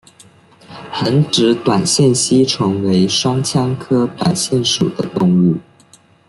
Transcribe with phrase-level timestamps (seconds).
[0.93, 5.57] 横殖短腺吸虫为双腔科短腺属的动物。